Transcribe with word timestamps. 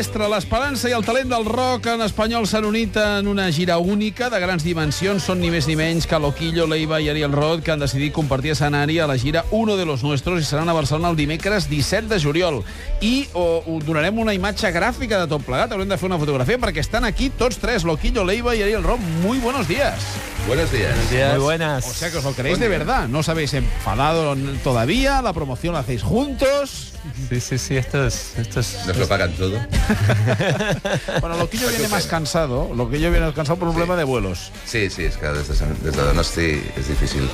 mestre, 0.00 0.24
l'esperança 0.32 0.88
i 0.88 0.94
el 0.96 1.02
talent 1.04 1.28
del 1.28 1.42
rock 1.44 1.90
en 1.92 2.00
espanyol 2.06 2.46
s'han 2.48 2.64
unit 2.64 2.94
en 2.96 3.26
una 3.28 3.50
gira 3.52 3.76
única 3.76 4.30
de 4.32 4.38
grans 4.40 4.64
dimensions. 4.64 5.26
Són 5.28 5.42
ni 5.42 5.50
més 5.52 5.66
ni 5.68 5.74
menys 5.76 6.06
que 6.08 6.16
Loquillo, 6.16 6.64
Leiva 6.70 7.02
i 7.04 7.10
Ariel 7.12 7.34
Roth, 7.36 7.60
que 7.66 7.74
han 7.74 7.82
decidit 7.82 8.14
compartir 8.16 8.54
escenari 8.54 8.96
a 8.96 9.08
la 9.10 9.18
gira 9.20 9.44
Uno 9.50 9.76
de 9.76 9.84
los 9.84 10.00
Nuestros 10.02 10.40
i 10.40 10.46
seran 10.48 10.70
a 10.72 10.76
Barcelona 10.78 11.10
el 11.12 11.18
dimecres 11.20 11.68
17 11.68 12.08
de 12.08 12.20
juliol. 12.22 12.62
I 13.04 13.26
o, 13.34 13.60
o 13.66 13.76
donarem 13.84 14.22
una 14.24 14.32
imatge 14.32 14.72
gràfica 14.72 15.20
de 15.20 15.28
tot 15.28 15.44
plegat. 15.44 15.76
Haurem 15.76 15.92
de 15.92 16.00
fer 16.00 16.08
una 16.08 16.20
fotografia 16.22 16.56
perquè 16.62 16.80
estan 16.80 17.04
aquí 17.04 17.28
tots 17.28 17.60
tres, 17.60 17.84
Loquillo, 17.84 18.24
Leiva 18.24 18.56
y 18.56 18.62
Ariel 18.64 18.86
Roth. 18.86 19.04
Muy 19.20 19.36
buenos 19.36 19.68
días. 19.68 20.00
Buenos 20.46 20.72
días. 20.72 20.96
Muy 21.34 21.42
buenas. 21.44 21.86
O 21.86 21.92
sea 21.92 22.10
que 22.10 22.16
os 22.16 22.24
lo 22.24 22.34
queréis 22.34 22.58
de 22.58 22.68
verdad. 22.68 23.06
No 23.08 23.18
os 23.18 23.28
habéis 23.28 23.52
enfadado 23.52 24.34
todavía. 24.64 25.20
La 25.20 25.34
promoción 25.34 25.74
la 25.74 25.80
hacéis 25.80 26.02
juntos. 26.02 26.94
Sí, 27.28 27.40
sí, 27.40 27.58
sí, 27.58 27.76
esto 27.76 28.06
es... 28.06 28.34
Esto 28.36 28.60
es 28.60 28.86
Nos 28.86 28.96
lo 28.96 29.08
pagan 29.08 29.32
todo. 29.32 29.58
Bueno, 31.20 31.36
Loquillo 31.38 31.68
viene 31.68 31.88
más 31.88 32.06
cansado. 32.06 32.72
Loquillo 32.74 33.10
viene 33.10 33.26
más 33.26 33.34
cansado 33.34 33.58
por 33.58 33.68
un 33.68 33.74
problema 33.74 33.96
de 33.96 34.04
vuelos. 34.04 34.52
Sí, 34.66 34.90
sí, 34.90 35.04
és 35.04 35.16
que 35.16 35.26
des 35.32 35.48
de, 35.48 35.66
des 35.84 35.96
de 35.96 36.02
Donosti 36.02 36.48
és 36.76 36.88
difícil. 36.88 37.28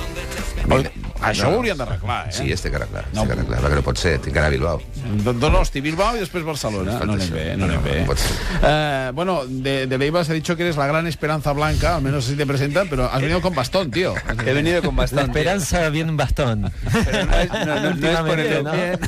Això 1.31 1.47
ho 1.49 1.51
No. 1.51 1.57
hauríem 1.59 1.77
d'arreglar, 1.79 2.29
eh? 2.29 2.33
Sí, 2.33 2.53
este 2.53 2.71
que 2.71 2.77
arreglar, 2.77 3.05
No. 3.13 3.23
este 3.23 3.35
que 3.35 3.41
arreglar, 3.41 3.61
perquè 3.63 3.75
no 3.77 3.83
pot 3.83 3.97
ser, 3.99 4.19
tinc 4.21 4.33
que 4.33 4.39
anar 4.39 4.49
a 4.49 4.55
Bilbao. 4.55 4.83
Don 5.25 5.41
Donosti, 5.41 5.81
Bilbao 5.81 6.17
y 6.17 6.21
después 6.21 6.45
Barcelona. 6.45 7.01
No 7.05 7.13
anem 7.15 7.31
bé, 7.31 7.57
no 7.57 7.65
anem 7.65 7.83
bé. 7.83 8.01
No 8.01 8.07
pot 8.07 8.19
ser. 8.19 8.37
Eh, 8.63 9.11
bueno, 9.15 9.43
de, 9.47 9.87
de 9.87 9.99
Leiva 9.99 10.25
se 10.25 10.33
ha 10.33 10.35
dicho 10.35 10.57
que 10.57 10.63
eres 10.63 10.77
la 10.77 10.87
gran 10.87 11.07
esperanza 11.07 11.53
blanca, 11.53 11.97
al 11.97 12.03
menos 12.03 12.27
así 12.27 12.37
te 12.37 12.47
presentan, 12.47 12.89
pero 12.89 13.11
has 13.11 13.21
venido 13.21 13.41
con 13.41 13.55
bastón, 13.55 13.91
tío. 13.91 14.15
He 14.47 14.53
venido 14.53 14.83
con 14.83 14.95
La 14.97 15.03
bastante. 15.03 15.31
esperanza 15.39 15.89
viene 15.91 16.11
en 16.11 16.17
bastón. 16.17 16.73
Pero 17.05 17.25
no 17.27 17.37
es, 17.39 17.51
no, 17.51 17.65
no- 17.67 17.95
no 17.95 18.09
es 18.09 18.19
por 18.21 18.41
el 18.41 18.59
Últimamente, 18.59 18.63
¿no? 18.63 18.73
bien. 18.73 18.99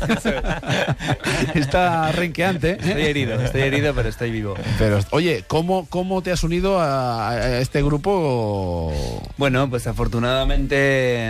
Está 1.54 2.12
renqueante. 2.12 2.70
¿eh? 2.72 2.78
Estoy 2.80 3.02
herido, 3.02 3.40
estoy 3.40 3.60
herido, 3.62 3.94
pero 3.94 4.08
estoy 4.08 4.30
vivo. 4.30 4.54
Pero, 4.78 4.98
oye, 5.10 5.44
¿cómo, 5.46 5.86
¿cómo 5.88 6.22
te 6.22 6.32
has 6.32 6.42
unido 6.42 6.80
a, 6.80 7.30
a 7.30 7.58
este 7.58 7.82
grupo? 7.82 8.92
Bueno, 9.36 9.68
pues 9.70 9.86
afortunadamente... 9.86 11.28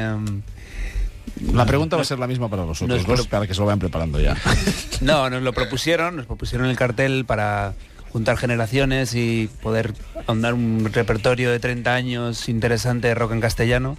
La 1.52 1.66
pregunta 1.66 1.96
va 1.96 2.02
a 2.02 2.04
ser 2.04 2.18
la 2.18 2.26
misma 2.26 2.48
para 2.48 2.64
los 2.64 2.82
otros 2.82 2.88
No 2.88 3.12
es 3.12 3.18
dos, 3.18 3.26
para 3.26 3.46
que 3.46 3.54
se 3.54 3.60
lo 3.60 3.66
vayan 3.66 3.78
preparando 3.78 4.20
ya. 4.20 4.36
No, 5.00 5.30
nos 5.30 5.42
lo 5.42 5.52
propusieron, 5.52 6.16
nos 6.16 6.26
propusieron 6.26 6.68
el 6.68 6.76
cartel 6.76 7.24
para 7.24 7.74
juntar 8.10 8.36
generaciones 8.36 9.14
y 9.14 9.48
poder 9.62 9.94
ahondar 10.26 10.54
un 10.54 10.90
repertorio 10.92 11.50
de 11.50 11.60
30 11.60 11.94
años 11.94 12.48
interesante 12.48 13.08
de 13.08 13.14
rock 13.14 13.32
en 13.32 13.40
castellano. 13.40 13.96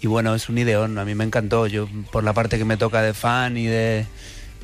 Y 0.00 0.06
bueno, 0.06 0.34
es 0.34 0.48
un 0.48 0.58
ideón, 0.58 0.98
a 0.98 1.04
mí 1.04 1.14
me 1.14 1.24
encantó. 1.24 1.66
Yo, 1.66 1.88
por 2.12 2.24
la 2.24 2.32
parte 2.32 2.58
que 2.58 2.64
me 2.64 2.76
toca 2.76 3.02
de 3.02 3.14
fan 3.14 3.56
y 3.56 3.66
de. 3.66 4.06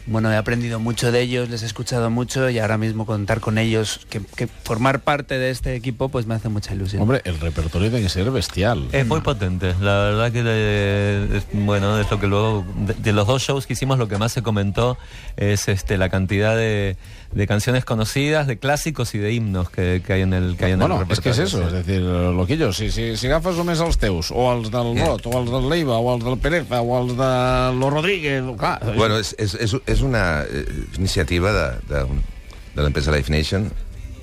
Bueno, 0.07 0.31
he 0.31 0.37
aprendido 0.37 0.79
mucho 0.81 1.11
de 1.13 1.23
ellos, 1.23 1.49
les 1.49 1.63
he 1.63 1.67
escuchado 1.67 2.11
mucho 2.11 2.51
y 2.51 2.59
ahora 2.59 2.77
mismo 2.77 3.07
contar 3.07 3.41
con 3.41 3.57
ellos, 3.57 4.01
que, 4.11 4.21
que 4.37 4.47
formar 4.47 5.01
parte 5.01 5.39
de 5.39 5.49
este 5.51 5.75
equipo, 5.77 6.11
pues 6.11 6.27
me 6.27 6.35
hace 6.35 6.51
mucha 6.51 6.75
ilusión. 6.75 7.01
Hombre, 7.01 7.23
el 7.25 7.41
repertorio 7.41 7.89
tiene 7.89 8.03
que 8.05 8.11
ser 8.11 8.31
bestial. 8.31 8.87
Es 8.93 9.07
muy 9.07 9.23
potente, 9.23 9.75
la 9.81 9.95
verdad 10.05 10.31
que 10.33 10.43
eh, 10.45 11.29
es- 11.39 11.47
bueno, 11.53 11.99
es 11.99 12.11
lo 12.11 12.21
que 12.21 12.27
luego 12.27 12.67
de, 12.87 12.93
de 12.95 13.13
los 13.15 13.27
dos 13.27 13.43
shows 13.43 13.67
que 13.67 13.73
hicimos 13.73 13.99
lo 13.99 14.07
que 14.07 14.19
más 14.19 14.33
se 14.33 14.43
comentó 14.43 14.99
es 15.39 15.69
este 15.69 15.97
la 15.97 16.11
cantidad 16.11 16.55
de, 16.55 16.97
de 17.33 17.47
canciones 17.47 17.87
conocidas, 17.87 18.47
de 18.47 18.59
clásicos 18.59 19.15
y 19.15 19.19
de 19.19 19.33
himnos 19.33 19.71
que, 19.71 20.03
que 20.07 20.13
hay 20.13 20.21
en 20.21 20.35
el 20.35 20.57
que 20.59 20.67
hay 20.67 20.73
en 20.73 20.81
Bueno, 20.81 21.01
el 21.01 21.11
és 21.11 21.21
que 21.21 21.31
repertorio, 21.33 21.45
eso, 21.45 21.71
sí. 21.71 21.77
a 21.77 21.83
dir, 21.83 22.01
Loquillo, 22.03 22.73
si, 22.75 22.91
si, 22.91 23.17
si 23.17 23.27
agafes 23.27 23.57
només 23.57 23.81
els 23.81 23.97
teus, 23.97 24.31
o 24.31 24.53
els 24.53 24.71
del 24.71 24.93
Rot, 25.01 25.25
o 25.27 25.39
els 25.41 25.51
del 25.51 25.69
Leiva, 25.71 25.97
o 25.97 26.13
els 26.15 26.25
del 26.25 26.37
Pereza, 26.39 26.83
o 26.83 27.01
els 27.01 27.17
de 27.17 27.79
los 27.81 27.91
Rodríguez, 27.93 28.45
clar... 28.59 28.79
Bueno, 28.97 29.17
és, 29.19 29.35
és, 29.39 29.55
és, 29.55 29.75
és 29.87 29.94
una 30.03 30.43
eh, 30.43 30.65
iniciativa 30.99 31.53
de, 31.53 31.67
de, 31.95 32.05
de 32.75 32.83
l'empresa 32.83 33.13
Life 33.15 33.31
Nation 33.33 33.71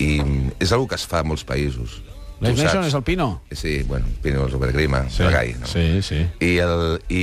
i 0.02 0.18
és 0.60 0.72
una 0.72 0.86
que 0.88 0.96
es 0.98 1.06
fa 1.06 1.20
a 1.22 1.24
molts 1.24 1.44
països. 1.46 2.00
Live 2.42 2.56
Tu 2.56 2.64
Nation 2.64 2.82
saps. 2.82 2.88
és 2.90 2.94
el 2.98 3.02
Pino? 3.06 3.28
Sí, 3.52 3.82
bueno, 3.86 4.06
Pino, 4.22 4.48
Robert 4.48 4.74
Grima, 4.74 5.04
sí. 5.08 5.22
el 5.22 5.30
Gai. 5.30 5.54
No? 5.60 5.66
sí, 5.66 6.02
sí. 6.02 6.26
I, 6.40 6.56
el, 6.58 7.00
i, 7.08 7.22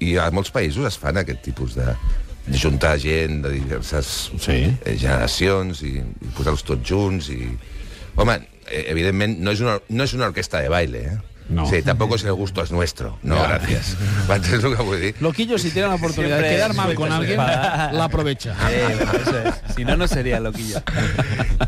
I 0.00 0.14
a 0.22 0.30
molts 0.32 0.52
països 0.54 0.86
es 0.86 0.96
fan 0.98 1.18
aquest 1.20 1.42
tipus 1.42 1.74
de 1.76 1.94
de 2.50 2.58
juntar 2.58 2.96
gent 2.98 3.42
de 3.44 3.50
diverses 3.52 4.30
Sí. 4.40 4.54
eh, 4.84 4.96
generacions 4.98 5.82
i, 5.86 5.98
i 6.00 6.30
posar-los 6.34 6.64
tots 6.66 6.88
junts 6.88 7.28
i... 7.30 7.44
Home, 8.16 8.34
eh, 8.66 8.86
evidentment 8.90 9.36
no 9.44 9.52
és 9.52 9.60
una, 9.62 9.76
no 9.88 10.06
és 10.08 10.14
una 10.16 10.26
orquesta 10.32 10.62
de 10.64 10.70
baile, 10.72 11.02
eh? 11.12 11.18
No. 11.50 11.68
Sí, 11.68 11.82
tampoco 11.82 12.14
es 12.14 12.24
el 12.24 12.32
gusto 12.32 12.62
es 12.62 12.70
nuestro. 12.70 13.18
No, 13.22 13.34
Ya. 13.36 13.48
gracias. 13.48 13.96
¿Entens 14.34 14.62
lo 14.62 14.90
que? 14.90 15.14
Loquillo, 15.20 15.58
si 15.58 15.70
tiene 15.70 15.88
la 15.88 15.94
oportunidad 15.96 16.38
de 16.38 16.48
quedar 16.48 16.74
mal 16.74 16.94
con 16.94 17.10
alguien, 17.12 17.36
la 17.36 18.04
aprovecha. 18.04 18.54
Eh, 18.70 18.96
eso 19.20 19.38
es. 19.38 19.74
Si 19.74 19.84
no, 19.84 19.96
no 19.96 20.06
sería 20.08 20.38
loquillo. 20.40 20.80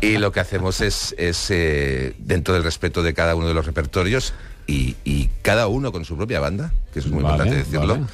Y 0.01 0.17
lo 0.17 0.31
que 0.31 0.39
hacemos 0.39 0.79
es, 0.81 1.13
es 1.17 1.47
eh, 1.51 2.15
dentro 2.17 2.53
del 2.53 2.63
respeto 2.63 3.03
de 3.03 3.13
cada 3.13 3.35
uno 3.35 3.47
de 3.47 3.53
los 3.53 3.65
repertorios 3.65 4.33
y, 4.67 4.95
y 5.03 5.29
cada 5.41 5.67
uno 5.67 5.91
con 5.91 6.05
su 6.05 6.15
propia 6.15 6.39
banda, 6.39 6.71
que 6.93 6.99
eso 6.99 7.09
es 7.09 7.13
muy 7.13 7.23
Vale, 7.23 7.35
importante 7.35 7.63
decirlo. 7.63 7.95
vale. 7.95 8.05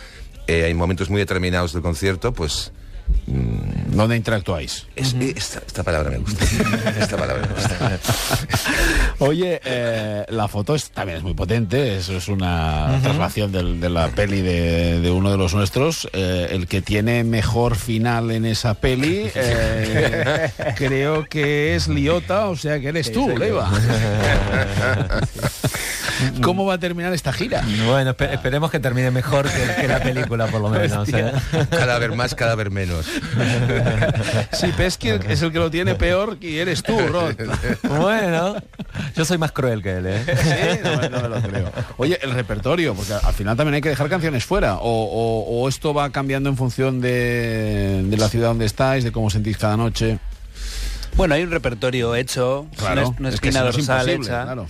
Eh, 0.47 0.65
hay 0.65 0.73
momentos 0.73 1.09
muy 1.11 1.19
determinados 1.19 1.73
del 1.73 1.83
concierto, 1.83 2.33
pues 2.33 2.71
¿Dónde 3.87 4.15
interactuáis? 4.15 4.87
es- 4.95 5.13
eh, 5.13 5.33
esta, 5.35 5.59
esta 5.65 5.83
palabra 5.83 6.09
me 6.11 6.17
gusta. 6.17 6.43
Esta 6.99 7.17
palabra 7.17 7.47
me 7.47 7.53
gusta. 7.53 7.99
Oye, 9.19 9.59
eh, 9.63 10.25
la 10.29 10.47
foto 10.47 10.73
es- 10.75 10.89
también 10.91 11.17
es 11.19 11.23
muy 11.23 11.33
potente, 11.33 11.97
eso 11.97 12.15
es 12.17 12.27
una 12.27 12.99
traslación 13.03 13.51
del- 13.51 13.79
de 13.79 13.89
la 13.89 14.07
peli 14.09 14.41
de, 14.41 14.99
de 14.99 15.11
uno 15.11 15.29
de 15.31 15.37
los 15.37 15.53
nuestros. 15.53 16.07
Eh, 16.13 16.47
el 16.51 16.67
que 16.67 16.81
tiene 16.81 17.23
mejor 17.23 17.75
final 17.75 18.31
en 18.31 18.45
esa 18.45 18.73
peli, 18.75 19.29
eh, 19.35 20.49
creo 20.77 21.25
que 21.27 21.75
es 21.75 21.87
Liota, 21.87 22.47
o 22.47 22.55
sea 22.55 22.79
que 22.79 22.87
eres 22.89 23.11
tú, 23.11 23.29
Leiva. 23.37 23.69
¿Cómo 26.41 26.65
va 26.65 26.75
a 26.75 26.77
terminar 26.79 27.13
esta 27.13 27.31
gira? 27.33 27.63
Bueno, 27.87 28.15
espe- 28.15 28.33
esperemos 28.33 28.71
que 28.71 28.79
termine 28.79 29.11
mejor 29.11 29.47
que, 29.49 29.81
que 29.81 29.87
la 29.87 30.01
película 30.01 30.47
por 30.47 30.61
lo 30.61 30.69
menos. 30.69 31.07
¿eh? 31.09 31.31
Cada 31.69 31.99
vez 31.99 32.15
más, 32.15 32.35
cada 32.35 32.55
vez 32.55 32.69
menos. 32.71 33.05
Si 34.51 34.67
Pesky 34.71 35.09
es 35.27 35.41
el 35.41 35.51
que 35.51 35.59
lo 35.59 35.69
tiene 35.71 35.95
peor 35.95 36.37
y 36.41 36.57
eres 36.57 36.83
tú, 36.83 36.97
Rod. 36.99 37.33
Bueno, 37.83 38.55
yo 39.15 39.25
soy 39.25 39.37
más 39.37 39.51
cruel 39.51 39.81
que 39.81 39.97
él, 39.97 40.05
¿eh? 40.07 40.23
Sí, 40.25 40.79
no, 40.83 40.97
me- 41.01 41.09
no 41.09 41.21
me 41.21 41.29
lo 41.29 41.41
creo. 41.41 41.71
Oye, 41.97 42.19
el 42.21 42.31
repertorio, 42.31 42.93
porque 42.93 43.13
al 43.13 43.33
final 43.33 43.55
también 43.57 43.75
hay 43.75 43.81
que 43.81 43.89
dejar 43.89 44.09
canciones 44.09 44.43
fuera. 44.45 44.75
O, 44.75 44.81
o- 44.89 45.61
o 45.63 45.69
esto 45.69 45.93
va 45.93 46.09
cambiando 46.11 46.49
en 46.49 46.57
función 46.57 47.01
de, 47.01 48.03
de 48.05 48.17
la 48.17 48.29
ciudad 48.29 48.49
donde 48.49 48.65
estáis, 48.65 49.03
de 49.03 49.11
cómo 49.11 49.29
sentís 49.29 49.57
cada 49.57 49.77
noche. 49.77 50.19
Bueno, 51.15 51.35
hay 51.35 51.43
un 51.43 51.51
repertorio 51.51 52.15
hecho, 52.15 52.67
Claro, 52.77 53.09
una, 53.09 53.19
una 53.19 53.29
es 53.29 53.39
que 53.41 53.51
dorsal 53.51 54.09
hecha. 54.09 54.43
claro. 54.43 54.67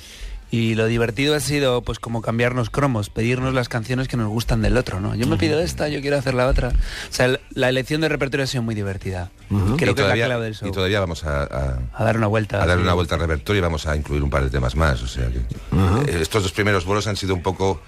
Y 0.52 0.74
lo 0.76 0.88
divertido 0.88 1.36
ha 1.36 1.40
sido, 1.40 1.84
pues, 1.84 2.00
como 2.00 2.22
cambiarnos 2.24 2.70
cromos, 2.72 3.10
pedirnos 3.12 3.54
las 3.54 3.70
canciones 3.70 4.08
que 4.08 4.18
nos 4.18 4.30
gustan 4.30 4.62
del 4.64 4.78
otro, 4.78 5.00
¿no? 5.00 5.14
Yo 5.14 5.28
me 5.28 5.38
pido 5.38 5.60
esta, 5.60 5.90
yo 5.90 6.02
quiero 6.02 6.18
hacer 6.18 6.34
la 6.34 6.48
otra. 6.48 6.70
O 6.70 7.14
sea, 7.14 7.28
el- 7.28 7.40
la 7.54 7.70
elección 7.70 8.02
de 8.02 8.10
repertorio 8.10 8.46
ha 8.46 8.48
sido 8.48 8.64
muy 8.64 8.74
divertida. 8.74 9.30
Creo 9.48 9.76
y, 9.76 9.78
que 9.78 9.84
es 9.86 9.90
la 9.92 9.96
todavía, 9.96 10.26
clave 10.26 10.46
del 10.46 10.56
show. 10.56 10.68
y 10.68 10.72
todavía 10.72 11.00
vamos 11.00 11.24
a, 11.24 11.44
a- 11.44 11.80
A 11.94 12.04
dar 12.04 12.18
una 12.18 12.28
vuelta. 12.28 12.62
a 12.64 12.66
darle 12.66 12.84
una 12.84 12.94
vuelta 12.94 13.16
al 13.16 13.22
repertorio 13.22 13.59
y 13.59 13.62
vamos 13.62 13.86
a 13.86 13.96
incluir 13.96 14.24
un 14.24 14.30
par 14.32 14.44
de 14.44 14.50
temas 14.50 14.76
más. 14.76 15.02
O 15.04 15.08
sea 15.08 15.28
que 15.28 15.38
eh, 15.38 16.20
estos 16.22 16.42
dos 16.44 16.52
primeros 16.52 16.84
bolos 16.86 17.06
han 17.08 17.16
sido 17.16 17.36
un 17.36 17.44
poco 17.44 17.82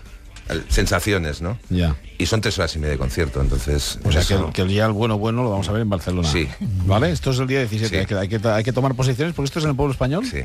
sensaciones, 0.70 1.42
¿no? 1.42 1.58
Ya. 1.70 1.96
Y 2.18 2.26
son 2.26 2.42
tres 2.42 2.58
horas 2.60 2.76
y 2.76 2.80
media 2.80 2.92
de 2.94 2.98
concierto, 2.98 3.42
entonces... 3.42 4.00
O 4.04 4.12
sea, 4.12 4.24
que, 4.54 4.62
el 4.62 4.68
día 4.68 4.86
el 4.86 4.92
bueno 4.92 5.18
bueno 5.18 5.44
lo 5.44 5.50
vamos 5.50 5.68
a 5.70 5.72
ver 5.72 5.82
en 5.82 5.90
Barcelona. 5.90 6.28
Sí. 6.28 6.48
¿Vale? 6.86 7.12
Esto 7.12 7.32
es 7.32 7.40
el 7.40 7.48
día 7.48 7.60
17. 7.60 7.90
Sí. 7.90 7.96
Hay, 7.96 8.06
que, 8.06 8.16
hay, 8.16 8.28
que, 8.28 8.48
hay 8.48 8.64
que 8.64 8.74
tomar 8.74 8.94
posiciones 8.96 9.34
porque 9.34 9.48
esto 9.48 9.60
es 9.60 9.66
en 9.66 9.72
el 9.72 9.76
pueblo 9.76 9.94
español. 9.94 10.26
Sí. 10.26 10.42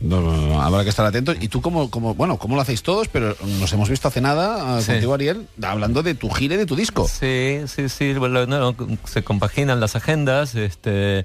No, 0.00 0.20
no, 0.20 0.36
no, 0.36 0.60
habrá 0.60 0.82
que 0.82 0.90
estar 0.90 1.06
atentos. 1.06 1.36
Y 1.40 1.48
tú, 1.48 1.60
como, 1.60 1.90
como, 1.90 2.14
bueno, 2.14 2.36
¿cómo 2.36 2.56
lo 2.56 2.62
hacéis 2.62 2.82
todos? 2.82 3.06
Pero 3.08 3.36
nos 3.60 3.72
hemos 3.72 3.88
visto 3.88 4.08
hace 4.08 4.20
nada 4.20 4.78
eh, 4.78 4.82
Sí. 4.82 4.92
contigo, 4.92 5.14
Ariel, 5.14 5.46
hablando 5.62 6.02
de 6.02 6.14
tu 6.14 6.28
gira 6.30 6.56
y 6.56 6.58
de 6.58 6.66
tu 6.66 6.74
disco. 6.74 7.06
Sí, 7.08 7.60
sí, 7.66 7.88
sí, 7.88 8.14
bueno, 8.14 8.46
no, 8.46 8.74
se 9.04 9.22
compaginan 9.22 9.78
las 9.78 9.94
agendas. 9.94 10.56
Este, 10.56 11.24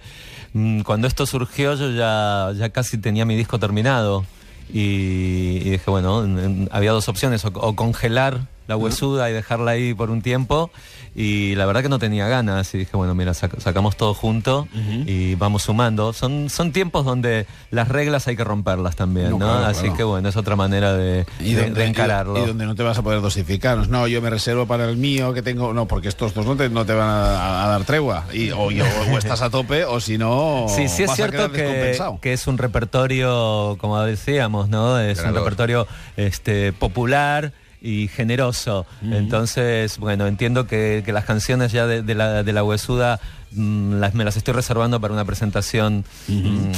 mm, 0.53 0.81
cuando 0.81 1.07
esto 1.07 1.25
surgió 1.25 1.73
yo 1.73 1.89
ya, 1.89 2.51
ya 2.55 2.69
casi 2.69 2.99
tenía 2.99 3.25
mi 3.25 3.35
disco 3.35 3.57
terminado 3.57 4.25
y, 4.73 5.59
dije, 5.71 5.89
bueno, 5.89 6.23
en- 6.23 6.39
en- 6.39 6.69
había 6.71 6.91
dos 6.91 7.07
opciones, 7.09 7.43
o 7.45 7.75
congelar 7.75 8.41
la 8.67 8.75
huesuda 8.77 9.29
y 9.29 9.33
dejarla 9.33 9.71
ahí 9.71 9.93
por 9.93 10.09
un 10.11 10.21
tiempo 10.21 10.71
y 11.15 11.55
la 11.55 11.65
verdad 11.65 11.81
que 11.81 11.89
no 11.89 11.97
tenía 11.99 12.27
ganas 12.27 12.73
y 12.75 12.77
dije, 12.77 12.95
bueno, 12.95 13.15
mira, 13.15 13.31
sac- 13.31 13.57
sacamos 13.59 13.97
todo 13.97 14.13
junto 14.13 14.67
y 15.05 15.33
vamos 15.35 15.63
sumando. 15.63 16.13
Son, 16.13 16.49
son 16.49 16.71
tiempos 16.71 17.05
donde 17.05 17.47
las 17.71 17.87
reglas 17.87 18.27
hay 18.27 18.35
que 18.35 18.43
romperlas 18.43 18.95
también, 18.95 19.31
No, 19.31 19.39
¿no? 19.39 19.45
claro, 19.47 19.65
Así 19.65 19.81
claro. 19.83 19.97
que 19.97 20.03
bueno, 20.03 20.29
es 20.29 20.35
otra 20.37 20.55
manera 20.55 20.93
de, 20.93 21.25
Y 21.39 21.53
de- 21.53 21.63
donde, 21.63 21.81
de 21.81 21.87
encararlo. 21.87 22.37
y- 22.39 22.43
y 22.43 22.45
donde 22.45 22.65
no 22.65 22.75
te 22.75 22.83
vas 22.83 22.97
a 22.97 23.01
poder 23.01 23.21
dosificar. 23.21 23.87
No, 23.89 24.07
yo 24.07 24.21
me 24.21 24.29
reservo 24.29 24.67
para 24.67 24.85
el 24.89 24.97
mío 24.97 25.33
que 25.33 25.41
tengo. 25.41 25.73
No, 25.73 25.87
porque 25.87 26.07
estos 26.09 26.33
dos 26.35 26.45
no 26.45 26.55
te, 26.55 26.69
no 26.69 26.85
te 26.85 26.93
van 26.93 27.09
a, 27.09 27.63
a 27.63 27.67
dar 27.69 27.83
tregua. 27.83 28.25
Y, 28.33 28.51
o, 28.51 28.69
y- 28.69 28.81
o 28.81 29.17
estás 29.17 29.41
a 29.41 29.49
tope 29.49 29.85
o 29.85 29.99
si 29.99 30.17
no. 30.19 30.65
Sí, 30.69 30.87
sí 30.87 31.03
es 31.03 31.11
cierto 31.15 31.51
que, 31.51 31.97
que 32.21 32.33
es 32.33 32.45
un 32.47 32.57
reperador, 32.57 33.77
como 33.77 33.99
decíamos, 34.01 34.69
¿no? 34.69 34.99
Es 34.99 35.19
un 35.23 35.33
repertorio 35.33 35.87
este, 36.15 36.73
popular 36.73 37.53
y 37.81 38.07
generoso. 38.07 38.85
Entonces, 39.03 39.97
bueno, 39.99 40.25
entiendo 40.27 40.65
que, 40.67 41.03
que 41.05 41.11
las 41.13 41.25
canciones 41.25 41.71
ya 41.71 41.85
de, 41.87 42.01
de 42.01 42.15
la, 42.15 42.43
de 42.43 42.53
la 42.53 42.63
huesuda 42.63 43.19
mm, 43.51 43.93
las, 43.99 44.13
me 44.15 44.23
las 44.23 44.35
estoy 44.37 44.53
reservando 44.53 44.99
para 44.99 45.13
una 45.13 45.25
presentación 45.25 46.03
mm, 46.27 46.71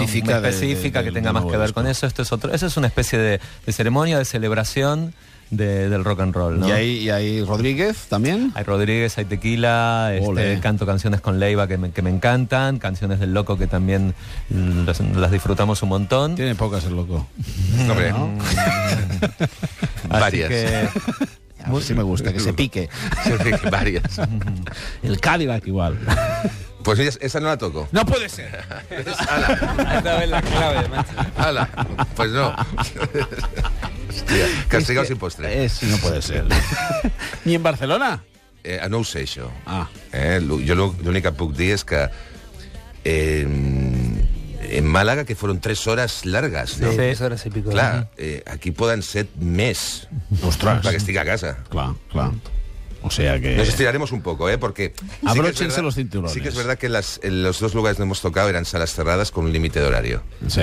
Específica 0.00 0.36
específica 0.48 0.98
de- 1.00 1.04
que 1.04 1.12
tenga 1.12 1.32
más 1.32 1.44
que 1.44 1.56
ver 1.58 1.72
con 1.74 1.86
eso. 1.86 2.06
Esto 2.06 2.22
es 2.22 2.32
otro, 2.32 2.52
eso 2.52 2.66
es 2.66 2.76
una 2.76 2.86
especie 2.86 3.18
de 3.18 3.40
ceremonia, 3.72 4.18
de 4.18 4.24
celebración 4.24 5.12
de- 5.50 5.88
del 5.88 6.04
rock 6.04 6.20
and 6.20 6.34
roll. 6.34 6.60
¿no? 6.60 6.68
Y 6.68 6.72
hay, 6.72 6.90
y 6.98 7.10
hay 7.10 7.42
Rodríguez 7.44 8.06
también. 8.08 8.52
Hay 8.54 8.64
Rodríguez, 8.64 9.16
hay 9.18 9.24
Tequila, 9.26 10.12
este, 10.14 10.58
canto 10.60 10.86
canciones 10.86 11.20
con 11.20 11.38
Leiva 11.40 11.66
que 11.68 11.78
me, 11.78 11.90
que 11.90 12.02
me 12.02 12.10
encantan, 12.10 12.78
canciones 12.78 13.20
del 13.20 13.32
Loco 13.34 13.56
que 13.58 13.66
también 13.66 14.14
las, 14.50 15.00
las 15.00 15.30
disfrutamos 15.30 15.82
un 15.82 15.88
montón. 15.90 16.34
Tiene 16.36 16.54
pocas 16.54 16.84
el 16.84 16.96
loco. 16.96 17.26
Así 20.08 20.08
varias. 20.08 20.48
que- 20.48 20.88
A 21.66 21.80
sí 21.80 21.94
me 21.94 22.04
gusta, 22.04 22.32
que 22.32 22.38
se 22.38 22.52
pique. 22.52 22.88
varias. 23.72 24.20
El 25.02 25.18
Cadillac 25.20 25.66
igual. 25.66 25.98
Pues 26.84 27.00
esa, 27.00 27.18
esa 27.20 27.40
no 27.40 27.48
la 27.48 27.58
toco. 27.58 27.88
No 27.90 28.06
puede 28.06 28.28
ser. 28.28 28.56
Esta 28.88 30.16
vez 30.18 30.28
la 30.28 30.40
clave, 30.42 30.88
macho. 30.88 31.10
¡Hala! 31.36 31.68
Pues 32.14 32.30
no. 32.30 32.54
Castigado 34.68 35.06
sin 35.10 35.16
postre. 35.18 35.64
Es, 35.64 35.82
no 35.82 35.96
puede 35.98 36.22
ser. 36.22 36.44
Ni 37.44 37.54
en 37.54 37.62
Barcelona. 37.62 38.22
Eh, 38.64 38.80
no 38.90 38.98
ho 38.98 39.04
sé, 39.04 39.22
això. 39.22 39.46
Ah. 39.66 39.86
Eh, 40.12 40.40
lo- 40.42 40.58
jo 40.58 40.74
l'únic 40.74 41.22
que 41.28 41.32
puc 41.38 41.52
dir 41.54 41.70
és 41.76 41.84
que 41.86 42.00
eh, 43.04 43.46
en 43.46 44.84
Màlaga, 44.90 45.24
que 45.24 45.36
fueron 45.36 45.60
tres 45.60 45.86
horas 45.86 46.24
largas, 46.26 46.78
no? 46.80 46.90
Sí, 46.90 46.96
tres 46.96 47.20
horas 47.20 47.46
y 47.46 47.50
pico. 47.50 47.70
Clar, 47.70 48.10
eh, 48.16 48.42
aquí 48.46 48.72
poden 48.72 49.02
ser 49.06 49.28
més 49.38 50.08
Ostres. 50.42 50.82
perquè 50.82 50.98
estic 50.98 51.18
a 51.22 51.24
casa. 51.24 51.58
Claro, 51.70 51.94
claro. 52.10 52.34
O 53.02 53.10
sea 53.12 53.38
que... 53.38 53.54
Nos 53.56 53.68
estiraremos 53.68 54.10
un 54.10 54.20
poco, 54.22 54.50
¿eh? 54.50 54.58
Porque... 54.58 54.92
sí 54.98 55.06
que 55.06 55.14
es 55.26 55.30
Abróchense 55.30 55.64
verdad- 55.66 55.82
los 55.84 55.94
cinturones. 55.94 56.32
Sí 56.32 56.40
que 56.40 56.48
es 56.48 56.56
verdad 56.56 56.76
que 56.76 56.88
las, 56.88 57.20
en 57.22 57.44
los 57.44 57.60
dos 57.60 57.72
lugares 57.74 57.98
donde 57.98 58.08
hemos 58.08 58.20
tocado 58.20 58.48
eran 58.48 58.64
salas 58.64 58.92
cerradas 58.92 59.30
con 59.30 59.44
un 59.44 59.52
límite 59.52 59.78
de 59.78 59.86
horario. 59.86 60.22
Sí. 60.48 60.62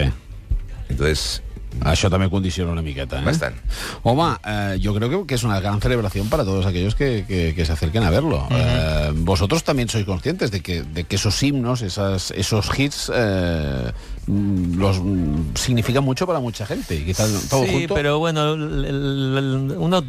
Entonces, 0.89 1.41
Això 1.81 2.09
també 2.09 2.29
condiciona 2.29 2.71
una 2.71 2.81
miqueta, 2.81 3.19
¿eh? 3.19 3.25
Bastant. 3.25 3.55
Home, 4.03 4.35
eh, 4.45 4.77
yo 4.79 4.93
creo 4.93 5.09
que, 5.09 5.27
que 5.27 5.35
es 5.35 5.43
una 5.43 5.59
gran 5.59 5.81
celebración 5.81 6.29
para 6.29 6.43
todos 6.43 6.65
aquellos 6.65 6.95
que, 6.95 7.25
que- 7.27 7.53
que 7.55 7.65
se 7.65 7.71
acerquen 7.73 8.03
a 8.03 8.09
verlo. 8.09 8.47
Eh, 8.51 9.11
vosotros 9.15 9.63
también 9.63 9.89
sois 9.89 10.05
conscientes 10.05 10.51
de 10.51 10.61
que, 10.61 10.83
de 10.83 11.03
que 11.05 11.15
esos 11.15 11.41
himnos, 11.43 11.81
esas, 11.81 12.31
esos 12.31 12.69
hits, 12.77 13.11
eh, 13.13 13.91
mm, 14.27 14.77
los 14.77 14.99
mm, 15.01 15.55
significan 15.55 16.03
mucho 16.03 16.25
para 16.27 16.39
mucha 16.39 16.65
gente. 16.65 16.95
Y 16.95 17.05
quizás 17.05 17.29
todo 17.49 17.63
sí, 17.65 17.71
junto... 17.71 17.93
pero 17.95 18.19
bueno, 18.19 18.53
el- 18.53 18.85
el- 18.85 19.37
el- 19.37 19.75
uno, 19.77 20.03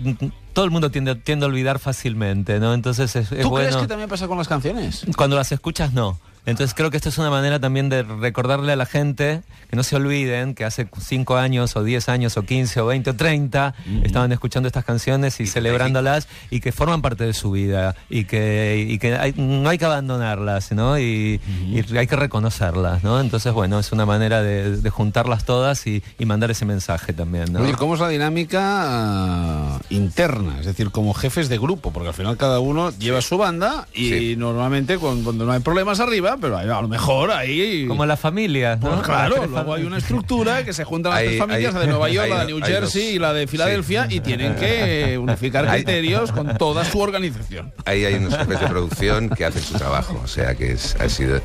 todo 0.53 0.65
el 0.65 0.71
mundo 0.71 0.91
tiende, 0.91 1.15
tiende 1.17 1.47
a 1.47 1.49
olvidar 1.49 1.79
fácilmente, 1.79 2.61
¿no? 2.61 2.75
Entonces 2.75 3.15
es, 3.17 3.33
es 3.33 3.41
¿Tú 3.43 3.51
bueno. 3.51 3.67
crees 3.69 3.81
que 3.83 3.89
también 3.89 4.09
pasa 4.09 4.29
con 4.29 4.39
las 4.39 4.49
canciones? 4.49 5.05
Cuando 5.17 5.37
las 5.37 5.51
escuchas, 5.53 5.93
no. 5.93 6.19
Entonces 6.47 6.75
creo 6.75 6.91
que 6.91 6.97
esto 6.99 7.09
es 7.09 7.19
una 7.19 7.31
manera 7.31 7.59
también 7.59 7.89
de 7.89 8.03
recordarle 8.03 8.73
a 8.73 8.77
la 8.77 8.87
gente 8.87 9.43
que 9.71 9.77
no 9.77 9.83
se 9.83 9.97
olviden 9.97 10.55
que 10.55 10.65
hace 10.65 10.87
5 10.99 11.37
años 11.37 11.75
o 11.77 11.83
10 11.83 12.09
años 12.11 12.37
o 12.37 12.43
15 12.43 12.81
o 12.81 12.87
20 12.87 13.11
o 13.11 13.15
30 13.17 13.75
estaban 14.05 14.31
escuchando 14.33 14.67
estas 14.67 14.85
canciones 14.85 15.41
y 15.41 15.47
celebrándolas 15.47 16.29
y 16.51 16.61
que 16.61 16.71
forman 16.71 17.01
parte 17.03 17.25
de 17.25 17.33
su 17.33 17.51
vida 17.51 17.97
y 18.11 18.25
que, 18.27 18.85
y 18.89 18.99
que 18.99 19.17
hay- 19.17 19.35
no 19.37 19.69
hay 19.69 19.79
que 19.79 19.87
abandonarlas, 19.87 20.71
¿no? 20.73 20.99
Y, 20.99 21.41
y 21.71 21.97
hay 21.97 22.07
que 22.07 22.17
reconocerlas, 22.17 23.03
¿no? 23.03 23.21
Entonces, 23.21 23.53
bueno, 23.53 23.79
es 23.79 23.91
una 23.93 24.05
manera 24.07 24.43
de, 24.43 24.77
de 24.77 24.91
juntarlas 24.91 25.45
todas 25.45 25.87
y, 25.87 26.03
mandar 26.25 26.51
ese 26.51 26.65
mensaje 26.65 27.13
también, 27.13 27.53
¿no? 27.53 27.61
Oye, 27.61 27.75
¿cómo 27.75 27.95
es 27.95 28.01
la 28.01 28.09
dinámica 28.09 28.61
ah, 28.63 29.81
interna? 29.91 30.59
Es 30.61 30.67
decir, 30.67 30.91
como 30.91 31.13
jefes 31.15 31.49
de 31.49 31.59
grupo, 31.59 31.93
porque 31.93 32.09
al 32.09 32.15
final 32.15 32.37
cada 32.37 32.61
uno 32.61 32.91
lleva 32.99 33.21
su 33.21 33.37
banda 33.39 33.87
y 33.95 34.09
Sí. 34.09 34.37
normalmente 34.37 34.99
cuando, 34.99 35.25
cuando 35.25 35.45
no 35.47 35.53
hay 35.53 35.61
problemas 35.61 36.01
arriba, 36.01 36.34
pero 36.41 36.57
a 36.59 36.65
lo 36.65 36.89
mejor 36.89 37.31
ahí... 37.31 37.87
Como 37.87 38.05
las 38.07 38.19
familias, 38.21 38.81
¿no? 38.81 38.91
Pues 38.91 39.03
claro, 39.03 39.47
luego 39.47 39.75
hay 39.75 39.85
una 39.85 39.99
estructura 39.99 40.65
que 40.65 40.73
se 40.73 40.85
juntan 40.85 41.13
las 41.13 41.21
Hay- 41.21 41.27
tres 41.29 41.39
familias, 41.39 41.69
hay- 41.69 41.75
la 41.75 41.81
de 41.81 41.87
Nueva 41.89 42.09
York, 42.09 42.25
hay- 42.25 42.31
la 42.31 42.39
de 42.45 42.47
New 42.53 42.61
Jersey 42.65 43.05
dos. 43.07 43.13
y 43.15 43.19
la 43.19 43.33
de 43.33 43.47
Filadelfia, 43.47 44.07
y 44.11 44.21
tienen 44.21 44.55
que 44.57 45.19
unificar 45.23 45.67
Hay- 45.69 45.85
criterios 45.85 46.33
con 46.33 46.57
toda 46.59 46.85
su 46.85 46.99
organización. 47.01 47.73
ahí 47.85 48.05
hay 48.05 48.15
unos 48.15 48.37
jefes 48.37 48.61
de 48.61 48.67
producción 48.67 49.29
que 49.31 49.45
hacen 49.45 49.63
su 49.63 49.75
trabajo. 49.75 50.21
O 50.23 50.29
sea 50.29 50.55
que 50.55 50.73
es, 50.73 50.97
ha 51.01 51.09
sido. 51.09 51.41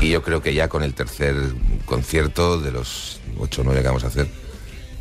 Y 0.00 0.10
yo 0.10 0.22
creo 0.22 0.42
que 0.42 0.54
ya 0.54 0.68
con 0.68 0.82
el 0.82 0.94
tercer 0.94 1.34
concierto 1.84 2.60
de 2.60 2.70
los 2.72 3.20
ocho 3.38 3.62
o 3.62 3.64
nueve 3.64 3.80
que 3.82 3.88
vamos 3.88 4.04
a 4.04 4.06
hacer, 4.08 4.28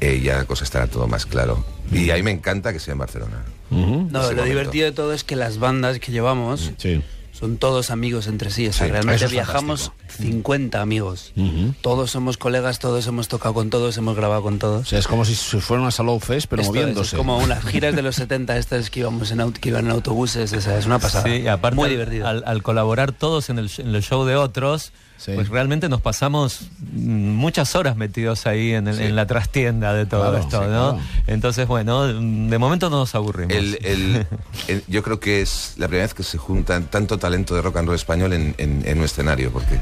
eh, 0.02 0.20
ya 0.24 0.38
la 0.38 0.46
cosa 0.46 0.64
estará 0.64 0.88
todo 0.88 1.08
más 1.08 1.26
claro. 1.26 1.64
Y 1.92 2.10
ahí 2.12 2.24
me 2.24 2.32
encanta 2.32 2.72
que 2.74 2.80
sea 2.80 2.94
en 2.94 2.98
Barcelona. 3.00 3.44
No, 3.70 3.78
lo 4.08 4.20
momento. 4.22 4.44
divertido 4.46 4.86
de 4.86 4.92
todo 4.92 5.14
es 5.14 5.24
que 5.24 5.36
las 5.36 5.60
bandas 5.60 6.00
que 6.00 6.12
llevamos 6.12 6.72
Sí. 6.78 7.04
Son 7.40 7.58
todos 7.58 7.90
amigos 7.90 8.28
entre 8.28 8.52
sí. 8.52 8.68
O 8.68 8.74
sea, 8.74 8.88
Sí, 8.88 8.92
realmente 8.92 9.28
viajamos. 9.28 9.92
50 10.10 10.82
amigos. 10.82 11.34
Todos 11.82 12.12
somos 12.12 12.38
colegas, 12.38 12.80
todos 12.80 13.06
hemos 13.08 13.28
tocado 13.28 13.54
con 13.54 13.70
todos, 13.70 13.98
hemos 13.98 14.16
grabado 14.16 14.42
con 14.44 14.56
O 14.56 14.58
todos. 14.58 14.90
sea, 14.90 15.00
es 15.00 15.08
como 15.08 15.26
si 15.26 15.36
fuera 15.36 15.82
una 15.82 15.92
Salou 15.92 16.20
Fest, 16.20 16.48
pero 16.50 16.62
Esto 16.62 16.74
es, 16.74 16.80
moviéndose. 16.82 17.16
es 17.16 17.18
como 17.18 17.38
unas 17.38 17.64
giras 17.66 17.96
de 17.96 18.02
los 18.02 18.16
70 18.16 18.58
estas 18.58 18.90
que 18.90 19.02
íbamos 19.02 19.32
en 19.32 19.52
que 19.54 19.70
iban 19.70 19.86
en 19.86 19.92
autobuses, 19.92 20.52
esa 20.54 20.78
es 20.78 20.86
una 20.86 21.00
pasada. 21.00 21.26
Sí, 21.26 21.42
y 21.44 21.48
aparte 21.48 21.76
Muy 21.76 21.90
divertido. 21.90 22.28
Al, 22.28 22.44
al 22.46 22.62
colaborar 22.64 23.12
todos 23.12 23.50
en 23.50 23.60
el, 23.60 23.72
en 23.78 23.96
el 23.96 24.04
show 24.04 24.26
de 24.26 24.36
otros, 24.36 24.92
Sí. 25.18 25.34
pues 25.36 25.50
realmente 25.50 25.90
nos 25.90 26.00
pasamos 26.00 26.70
muchas 26.94 27.76
horas 27.76 27.98
metidos 27.98 28.46
ahí 28.48 28.72
en, 28.72 28.88
el- 28.88 28.96
Sí. 28.96 29.04
en 29.04 29.18
la 29.18 29.28
trastienda 29.28 29.94
de 29.94 30.06
todo 30.06 30.22
Claro, 30.22 30.38
esto, 30.38 30.62
sí, 30.64 30.70
¿no? 30.70 30.92
claro. 30.94 31.00
Entonces, 31.28 31.68
bueno, 31.68 32.08
de 32.08 32.58
momento 32.58 32.90
no 32.90 33.00
nos 33.00 33.14
aburrimos. 33.16 33.52
El- 33.54 33.78
el- 33.84 34.26
el- 34.70 34.84
yo 34.88 35.04
creo 35.04 35.20
que 35.20 35.42
es 35.42 35.74
la 35.76 35.88
primera 35.90 36.06
vez 36.06 36.14
que 36.14 36.24
se 36.24 36.38
juntan 36.38 36.86
tanto 36.86 37.18
talento 37.18 37.54
de 37.54 37.62
rock 37.62 37.76
and 37.78 37.88
roll 37.88 37.96
español 37.98 38.32
en, 38.32 38.56
en- 38.60 38.84
en 38.86 38.98
un 39.00 39.04
escenario, 39.04 39.52
porque 39.52 39.82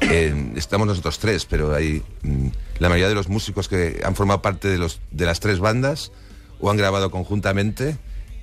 eh, 0.00 0.52
estamos 0.56 0.86
nosotros 0.86 1.18
tres, 1.18 1.44
pero 1.44 1.74
hay 1.74 2.02
mm, 2.22 2.48
la 2.78 2.88
mayoría 2.88 3.08
de 3.08 3.14
los 3.14 3.28
músicos 3.28 3.68
que 3.68 4.00
han 4.04 4.14
formado 4.14 4.42
parte 4.42 4.68
de, 4.68 4.78
los, 4.78 5.00
de 5.10 5.26
las 5.26 5.40
tres 5.40 5.58
bandas 5.58 6.12
o 6.60 6.70
han 6.70 6.76
grabado 6.76 7.10
conjuntamente 7.10 7.96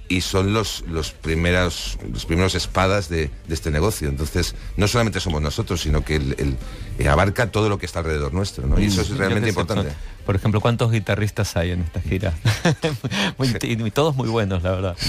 y 0.08 0.22
son 0.22 0.54
los, 0.54 0.84
los, 0.88 1.12
primeros, 1.12 1.98
los 2.12 2.26
primeros 2.26 2.54
espadas 2.56 3.10
de, 3.10 3.32
este 3.50 3.72
negocio. 3.72 4.08
Entonces, 4.08 4.56
no 4.78 4.88
solamente 4.88 5.20
somos 5.20 5.42
nosotros, 5.42 5.82
sino 5.82 6.06
que 6.06 6.18
el- 6.18 6.58
eh, 7.00 7.08
abarca 7.10 7.52
todo 7.52 7.70
lo 7.70 7.78
que 7.78 7.86
está 7.86 8.00
alrededor 8.00 8.34
nuestro, 8.34 8.68
¿no? 8.68 8.80
Y 8.80 8.86
eso 8.86 9.02
es 9.02 9.10
Yo 9.10 9.16
realmente 9.18 9.50
importante. 9.50 9.90
son- 9.90 10.16
por 10.26 10.36
ejemplo, 10.36 10.60
¿cuántos 10.60 10.92
guitarristas 10.92 11.56
hay 11.56 11.70
en 11.72 11.82
esta 11.82 12.02
gira? 12.02 12.34
Muy- 13.38 13.56
y, 13.62 13.84
y 13.84 13.92
todos 13.92 14.16
muy 14.16 14.28
buenos, 14.28 14.64
la 14.64 14.72
verdad. 14.72 14.98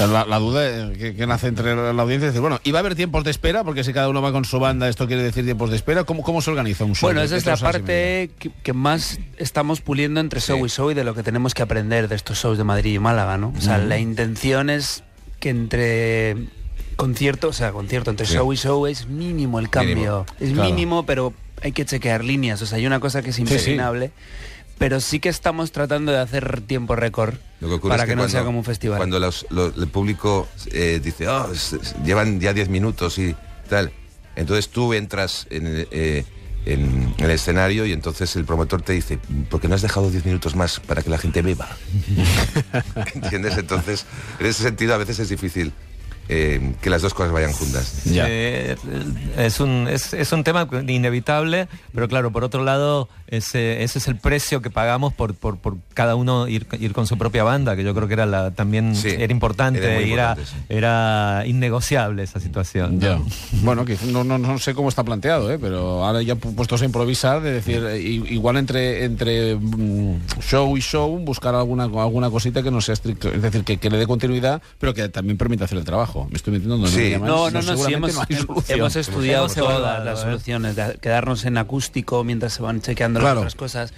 La, 0.00 0.24
la 0.26 0.38
duda 0.40 0.68
eh, 0.68 0.92
que, 0.98 1.14
que 1.14 1.26
nace 1.26 1.46
entre 1.46 1.74
la 1.76 1.90
audiencia 2.02 2.26
es 2.26 2.32
decir, 2.34 2.40
bueno, 2.40 2.60
¿y 2.64 2.72
va 2.72 2.78
a 2.78 2.80
haber 2.80 2.96
tiempos 2.96 3.22
de 3.22 3.30
espera? 3.30 3.62
Porque 3.62 3.84
si 3.84 3.92
cada 3.92 4.08
uno 4.08 4.20
va 4.20 4.32
con 4.32 4.44
su 4.44 4.58
banda, 4.58 4.88
esto 4.88 5.06
quiere 5.06 5.22
decir 5.22 5.44
tiempos 5.44 5.70
de 5.70 5.76
espera. 5.76 6.02
¿Cómo, 6.02 6.22
cómo 6.24 6.42
se 6.42 6.50
organiza 6.50 6.84
un 6.84 6.94
show? 6.96 7.06
Bueno, 7.06 7.22
esa 7.22 7.36
es 7.36 7.46
la 7.46 7.56
parte 7.56 8.30
que, 8.40 8.50
que 8.50 8.72
más 8.72 9.20
estamos 9.36 9.80
puliendo 9.80 10.18
entre 10.20 10.40
show 10.40 10.58
Sí. 10.58 10.64
y 10.64 10.68
show 10.68 10.90
y 10.90 10.94
de 10.94 11.04
lo 11.04 11.14
que 11.14 11.22
tenemos 11.22 11.54
que 11.54 11.62
aprender 11.62 12.08
de 12.08 12.16
estos 12.16 12.38
shows 12.38 12.58
de 12.58 12.64
Madrid 12.64 12.94
y 12.94 12.98
Málaga, 12.98 13.38
¿no? 13.38 13.54
O 13.56 13.60
sea, 13.60 13.78
la 13.78 13.98
intención 13.98 14.68
es 14.68 15.04
que 15.38 15.50
entre 15.50 16.48
concierto, 16.94 17.48
o 17.48 17.52
sea, 17.52 17.72
concierto 17.72 18.10
entre 18.10 18.26
Sí. 18.26 18.34
show 18.34 18.52
y 18.52 18.56
show 18.56 18.86
es 18.86 19.06
mínimo 19.06 19.58
el 19.58 19.70
cambio. 19.70 19.94
Mínimo. 19.96 20.26
Es 20.40 20.52
Claro. 20.52 20.70
mínimo, 20.70 21.06
pero 21.06 21.32
hay 21.62 21.72
que 21.72 21.84
chequear 21.84 22.24
líneas. 22.24 22.60
O 22.62 22.66
sea, 22.66 22.78
hay 22.78 22.86
una 22.86 23.00
cosa 23.00 23.22
que 23.22 23.30
es 23.30 23.36
sí. 23.36 23.42
impregnable. 23.42 24.10
Pero 24.76 25.00
sí 25.00 25.20
que 25.20 25.28
estamos 25.28 25.70
tratando 25.70 26.10
de 26.10 26.18
hacer 26.18 26.60
tiempo 26.62 26.96
récord 26.96 27.34
que 27.60 27.78
para 27.88 28.02
es 28.02 28.08
que, 28.08 28.16
no 28.16 28.22
cuando- 28.22 28.28
sea 28.28 28.44
como 28.44 28.58
un 28.58 28.64
festival. 28.64 28.96
Cuando 28.98 29.20
los- 29.20 29.46
lo- 29.50 29.66
el 29.74 29.86
público 29.86 30.48
eh, 30.72 31.00
dice, 31.02 31.28
oh, 31.28 31.52
es- 31.52 31.74
es- 31.74 31.94
llevan 32.04 32.40
ya 32.40 32.52
10 32.52 32.68
minutos 32.68 33.18
y 33.20 33.36
tal, 33.68 33.92
entonces 34.34 34.68
tú 34.70 34.92
entras 34.92 35.46
en, 35.50 35.66
el- 35.68 35.88
eh, 35.92 36.24
en- 36.66 37.14
en 37.18 37.24
el 37.24 37.30
escenario 37.30 37.86
y 37.86 37.92
entonces 37.92 38.34
el 38.34 38.44
promotor 38.44 38.82
te 38.82 38.94
dice, 38.94 39.20
¿por 39.48 39.60
qué 39.60 39.68
no 39.68 39.76
has 39.76 39.82
dejado 39.82 40.10
10 40.10 40.24
minutos 40.26 40.56
más 40.56 40.80
para 40.80 41.02
que 41.02 41.10
la 41.10 41.18
gente 41.18 41.40
beba? 41.40 41.68
¿Entiendes? 43.14 43.56
Entonces, 43.56 44.06
en 44.40 44.46
ese 44.46 44.62
sentido 44.64 44.94
a 44.94 44.98
veces 44.98 45.18
es 45.20 45.28
difícil 45.28 45.72
eh, 46.28 46.74
que 46.80 46.90
las 46.90 47.02
dos 47.02 47.14
cosas 47.14 47.32
vayan 47.32 47.52
juntas. 47.52 48.04
Ya. 48.04 48.24
Eh, 48.28 48.76
es, 49.38 49.60
un, 49.60 49.86
es, 49.90 50.12
es 50.14 50.32
un 50.32 50.44
tema 50.44 50.68
inevitable, 50.86 51.68
pero 51.94 52.08
claro, 52.08 52.30
por 52.32 52.44
otro 52.44 52.64
lado, 52.64 53.08
ese, 53.28 53.82
ese 53.82 53.98
es 53.98 54.08
el 54.08 54.16
precio 54.16 54.62
que 54.62 54.70
pagamos 54.70 55.12
por, 55.12 55.34
por, 55.34 55.58
por 55.58 55.76
cada 55.94 56.14
uno 56.14 56.48
ir, 56.48 56.66
ir 56.78 56.92
con 56.92 57.06
su 57.06 57.18
propia 57.18 57.44
banda, 57.44 57.76
que 57.76 57.84
yo 57.84 57.94
creo 57.94 58.06
que 58.08 58.14
era 58.14 58.26
la, 58.26 58.50
también 58.52 58.94
Sí, 58.96 59.08
era 59.08 59.32
importante, 59.32 59.78
era 59.80 59.94
era, 60.00 60.02
importante, 60.30 60.44
sí. 60.50 60.56
era 60.68 61.42
innegociable 61.46 62.22
esa 62.22 62.40
situación. 62.40 62.98
¿no? 62.98 63.00
Ya. 63.00 63.18
Bueno, 63.64 63.84
que 63.84 63.96
no, 64.06 64.24
no, 64.24 64.36
no 64.38 64.58
sé 64.58 64.74
cómo 64.74 64.88
está 64.88 65.04
planteado, 65.04 65.50
¿eh? 65.52 65.58
pero 65.58 66.04
ahora 66.04 66.20
ya 66.22 66.34
pu- 66.34 66.54
puestos 66.54 66.82
a 66.82 66.84
improvisar, 66.84 67.40
de 67.40 67.52
decir, 67.52 67.82
eh, 67.88 68.00
i- 68.00 68.34
igual 68.34 68.56
entre, 68.56 69.04
entre 69.04 69.54
mm, 69.56 70.20
show 70.40 70.76
y 70.76 70.80
show, 70.80 71.18
buscar 71.18 71.54
alguna, 71.54 71.84
alguna 71.84 72.30
cosita 72.30 72.62
que 72.62 72.70
no 72.70 72.80
sea 72.80 72.92
estricto, 72.94 73.28
es 73.32 73.40
decir, 73.42 73.64
que, 73.64 73.78
que 73.78 73.90
le 73.90 73.96
dé 73.98 74.06
continuidad, 74.06 74.60
pero 74.78 74.92
que 74.94 75.08
también 75.08 75.36
permita 75.38 75.64
hacer 75.64 75.78
el 75.78 75.84
trabajo. 75.84 76.13
Me 76.30 76.36
estoy 76.36 76.52
metiendo 76.52 76.76
donde 76.76 76.90
Sí. 76.90 76.96
me 76.98 77.10
llaman, 77.10 77.28
No, 77.28 77.50
no, 77.50 77.62
no, 77.62 77.76
sí, 77.76 77.92
hemos, 77.92 78.14
no 78.14 78.20
hay 78.20 78.26
hem- 78.36 78.46
solución. 78.46 78.78
hemos 78.78 78.96
estudiado 78.96 79.48
todas 79.48 80.04
las 80.04 80.20
soluciones, 80.20 80.76
de 80.76 80.98
quedarnos 81.00 81.44
en 81.44 81.58
acústico 81.58 82.22
mientras 82.24 82.52
se 82.54 82.62
van 82.62 82.80
chequeando 82.80 83.20
Claro. 83.20 83.34
las 83.36 83.40
otras 83.42 83.54
cosas, 83.56 83.92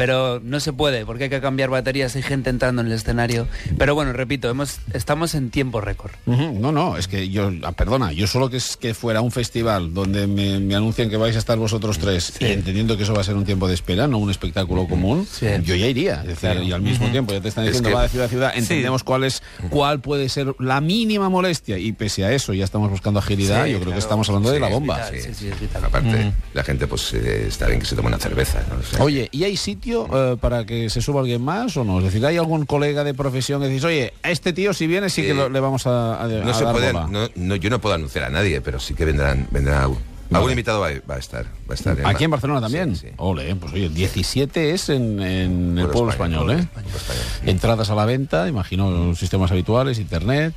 pero 0.00 0.40
no 0.42 0.60
se 0.60 0.72
puede 0.72 1.04
porque 1.04 1.24
hay 1.24 1.30
que 1.30 1.42
cambiar 1.42 1.68
baterías, 1.68 2.16
hay 2.16 2.22
gente 2.22 2.48
entrando 2.48 2.80
en 2.80 2.86
el 2.88 2.94
escenario. 2.94 3.46
Pero 3.76 3.94
bueno, 3.94 4.14
repito, 4.14 4.48
hemos, 4.48 4.78
estamos 4.94 5.34
en 5.34 5.50
tiempo 5.50 5.82
récord. 5.82 6.12
No, 6.24 6.72
no, 6.72 6.96
es 6.96 7.06
que 7.06 7.28
yo, 7.28 7.52
ah, 7.64 7.72
perdona, 7.72 8.10
yo 8.10 8.26
solo 8.26 8.48
que 8.48 8.56
es 8.56 8.78
que 8.78 8.94
fuera 8.94 9.20
un 9.20 9.30
festival 9.30 9.92
donde 9.92 10.26
me, 10.26 10.58
me 10.58 10.74
anuncian 10.74 11.10
que 11.10 11.18
vais 11.18 11.36
a 11.36 11.38
estar 11.38 11.58
vosotros 11.58 11.98
tres, 11.98 12.32
y 12.40 12.46
entendiendo 12.46 12.96
que 12.96 13.02
eso 13.02 13.12
va 13.12 13.20
a 13.20 13.24
ser 13.24 13.36
un 13.36 13.44
tiempo 13.44 13.68
de 13.68 13.74
espera, 13.74 14.06
no 14.08 14.16
un 14.16 14.30
espectáculo 14.30 14.88
común, 14.88 15.26
Sí. 15.30 15.44
yo 15.64 15.74
ya 15.74 15.86
iría. 15.86 16.22
Es 16.26 16.40
decir, 16.40 16.62
y 16.62 16.72
al 16.72 16.80
mismo 16.80 17.06
tiempo 17.10 17.34
ya 17.34 17.42
te 17.42 17.48
están 17.48 17.64
Es 17.64 17.72
diciendo 17.72 17.90
que- 17.90 17.94
va 17.96 18.02
de 18.04 18.08
ciudad 18.08 18.24
a 18.24 18.28
ciudad, 18.30 18.52
entendemos 18.54 19.04
cuál 19.04 19.24
es 19.24 19.42
cuál 19.68 20.00
puede 20.00 20.30
ser 20.30 20.54
la 20.60 20.80
mínima 20.80 21.28
molestia 21.28 21.76
y 21.76 21.92
pese 21.92 22.24
a 22.24 22.32
eso 22.32 22.54
ya 22.54 22.64
estamos 22.64 22.88
buscando 22.90 23.18
agilidad, 23.20 23.66
Sí, 23.66 23.72
yo 23.72 23.80
creo 23.80 23.92
que 23.92 23.98
estamos 23.98 24.26
hablando 24.30 24.48
de 24.50 24.56
Sí, 24.56 24.62
la 24.62 24.68
bomba. 24.70 25.10
vital. 25.10 25.20
Sí, 25.20 25.34
sí, 25.34 25.48
es 25.48 25.60
vital. 25.60 25.84
Aparte, 25.84 26.32
la 26.54 26.62
gente 26.64 26.86
pues 26.86 27.12
eh, 27.12 27.44
está 27.48 27.66
bien 27.66 27.80
que 27.80 27.84
se 27.84 27.94
tome 27.94 28.08
una 28.08 28.16
cerveza. 28.18 28.62
¿no? 28.70 28.76
O 28.80 28.82
sea, 28.82 29.04
Oye, 29.04 29.28
¿y 29.30 29.44
hay 29.44 29.58
sitio 29.90 30.32
eh, 30.32 30.36
para 30.40 30.64
que 30.64 30.88
se 30.90 31.00
suba 31.02 31.20
alguien 31.20 31.42
más 31.42 31.76
o 31.76 31.84
no? 31.84 31.98
Es 31.98 32.04
decir, 32.04 32.24
¿hay 32.24 32.36
algún 32.36 32.66
colega 32.66 33.04
de 33.04 33.14
profesión 33.14 33.60
que 33.60 33.68
decís, 33.68 33.84
oye, 33.84 34.12
a 34.22 34.30
este 34.30 34.52
tío 34.52 34.72
si 34.72 34.86
viene 34.86 35.10
sí 35.10 35.22
que 35.22 35.30
Eh, 35.30 35.34
lo- 35.34 35.48
le 35.48 35.60
vamos 35.60 35.86
a, 35.86 36.22
a- 36.22 36.28
no 36.28 36.50
a 36.50 36.54
se 36.54 36.64
dar 36.64 36.72
puede, 36.74 36.92
bola"? 36.92 37.08
no, 37.10 37.28
no, 37.34 37.56
yo 37.56 37.70
no 37.70 37.80
puedo 37.80 37.94
anunciar 37.94 38.24
a 38.24 38.30
nadie, 38.30 38.60
pero 38.60 38.78
sí 38.80 38.94
que 38.94 39.04
vendrán, 39.04 39.48
vendrá 39.50 39.82
algún, 39.82 39.98
algún 40.32 40.50
invitado 40.50 40.80
va, 40.80 40.88
a- 40.88 41.00
va 41.10 41.16
a 41.16 41.18
estar, 41.18 41.44
va 41.68 41.72
a 41.72 41.74
estar. 41.74 41.96
Aquí 42.06 42.24
en 42.24 42.30
Barcelona 42.30 42.60
también. 42.60 42.94
Sí, 42.96 43.08
sí. 43.08 43.14
Ole, 43.16 43.54
pues 43.56 43.72
oye, 43.72 43.88
17 43.88 44.70
es 44.72 44.88
en, 44.88 45.20
en 45.20 45.78
el 45.78 45.88
pueblo 45.88 46.10
español, 46.10 46.46
pueblo 46.46 46.62
¿eh? 46.62 46.68
pueblo 46.72 46.96
español. 46.96 47.24
Entradas 47.46 47.90
a 47.90 47.94
la 47.94 48.04
venta, 48.04 48.48
imagino 48.48 49.14
sistemas 49.16 49.50
habituales, 49.50 49.98
internet. 49.98 50.54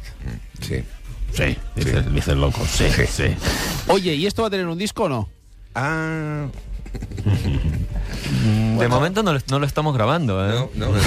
Sí. 0.61 0.83
Sí, 1.33 1.57
dice, 1.75 2.03
dice 2.11 2.31
el 2.33 2.41
loco. 2.41 2.61
Sí, 2.71 2.85
sí. 3.09 3.23
Oye, 3.87 4.13
¿y 4.13 4.27
esto 4.27 4.43
va 4.43 4.49
a 4.49 4.51
tener 4.51 4.67
un 4.67 4.77
disco 4.77 5.05
o 5.05 5.09
no? 5.09 5.29
Ah, 5.73 6.45
De 8.79 8.87
momento 8.87 9.23
no 9.23 9.33
lo, 9.33 9.39
no 9.49 9.59
lo 9.59 9.65
estamos 9.65 9.93
grabando. 9.95 10.43
¿eh? 10.49 10.69
no, 10.75 10.87
no. 10.87 10.93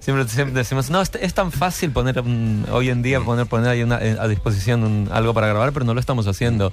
siempre, 0.00 0.28
siempre 0.28 0.54
decimos, 0.54 0.90
no, 0.90 1.00
es, 1.00 1.10
es 1.20 1.34
tan 1.34 1.50
fácil 1.52 1.90
poner 1.90 2.22
mm, 2.22 2.66
hoy 2.70 2.90
en 2.90 3.02
día 3.02 3.20
poner, 3.20 3.46
poner 3.46 3.68
ahí 3.70 3.82
una- 3.82 3.98
eh, 3.98 4.16
a 4.18 4.28
disposición 4.28 4.84
un- 4.84 5.08
algo 5.12 5.34
para 5.34 5.48
grabar, 5.48 5.72
pero 5.72 5.84
no 5.84 5.94
lo 5.94 6.00
estamos 6.00 6.26
haciendo. 6.26 6.72